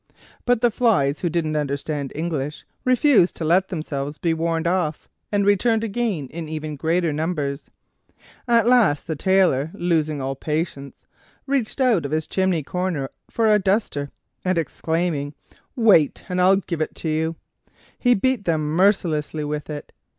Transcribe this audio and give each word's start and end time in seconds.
But 0.47 0.61
the 0.61 0.71
flies, 0.71 1.19
who 1.19 1.29
didn't 1.29 1.55
understand 1.55 2.11
English, 2.15 2.65
refused 2.83 3.35
to 3.35 3.45
let 3.45 3.67
themselves 3.67 4.17
be 4.17 4.33
warned 4.33 4.65
off, 4.65 5.07
and 5.31 5.45
returned 5.45 5.83
again 5.83 6.27
in 6.31 6.49
even 6.49 6.75
greater 6.75 7.13
numbers. 7.13 7.69
At 8.47 8.65
last 8.65 9.05
the 9.05 9.15
Tailor, 9.15 9.69
losing 9.75 10.19
all 10.19 10.33
patience, 10.33 11.05
reached 11.45 11.79
out 11.79 12.03
of 12.03 12.11
his 12.11 12.25
chimney 12.25 12.63
corner 12.63 13.09
for 13.29 13.47
a 13.53 13.59
duster, 13.59 14.09
and 14.43 14.57
exclaiming, 14.57 15.35
"Wait, 15.75 16.25
and 16.27 16.41
I'll 16.41 16.55
give 16.55 16.81
it 16.81 16.95
to 16.95 17.07
you!" 17.09 17.35
he 17.99 18.15
beat 18.15 18.45
them 18.45 18.71
mercilessly 18.75 19.43
with 19.43 19.69
it. 19.69 19.91